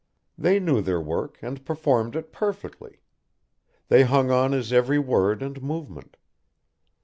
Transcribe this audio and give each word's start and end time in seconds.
They 0.35 0.59
knew 0.59 0.81
their 0.81 0.99
work 0.99 1.37
and 1.43 1.63
performed 1.63 2.15
it 2.15 2.31
perfectly, 2.31 3.01
they 3.87 4.01
hung 4.01 4.31
on 4.31 4.51
his 4.51 4.73
every 4.73 4.97
word 4.97 5.43
and 5.43 5.61
movement. 5.61 6.17